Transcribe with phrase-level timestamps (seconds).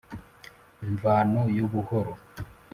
[0.91, 2.13] Mvano y'ubuhoro